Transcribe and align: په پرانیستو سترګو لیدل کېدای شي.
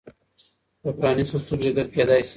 په 0.81 0.89
پرانیستو 0.97 1.37
سترګو 1.43 1.65
لیدل 1.65 1.87
کېدای 1.95 2.21
شي. 2.27 2.29